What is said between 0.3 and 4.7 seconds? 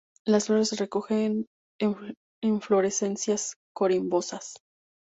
flores se recogen en inflorescencias corimbosas.